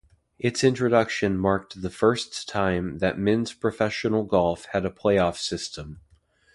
[0.39, 5.99] Its introduction marked the first time that men's professional golf had a playoff system.